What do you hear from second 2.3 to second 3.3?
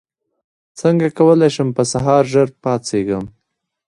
ژر پاڅېږم